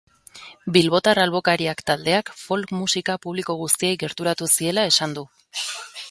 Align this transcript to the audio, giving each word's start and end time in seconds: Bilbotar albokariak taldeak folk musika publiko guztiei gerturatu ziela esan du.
Bilbotar 0.75 1.19
albokariak 1.23 1.83
taldeak 1.89 2.31
folk 2.43 2.73
musika 2.77 3.17
publiko 3.25 3.57
guztiei 3.59 3.99
gerturatu 4.05 4.49
ziela 4.55 4.87
esan 4.93 5.13
du. 5.19 5.25